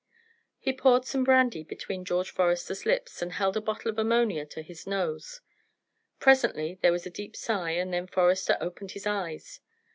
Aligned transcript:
He 0.57 0.73
poured 0.73 1.05
some 1.05 1.23
brandy 1.23 1.61
between 1.63 2.05
George 2.05 2.31
Forester's 2.31 2.87
lips, 2.87 3.21
and 3.21 3.33
held 3.33 3.55
a 3.55 3.61
bottle 3.61 3.91
of 3.91 3.99
ammonia 3.99 4.47
to 4.47 4.63
his 4.63 4.87
nose. 4.87 5.41
Presently 6.19 6.79
there 6.81 6.91
was 6.91 7.05
a 7.05 7.11
deep 7.11 7.35
sigh, 7.35 7.73
and 7.73 7.93
then 7.93 8.07
Forester 8.07 8.57
opened 8.59 8.93
his 8.93 9.05
eyes. 9.05 9.59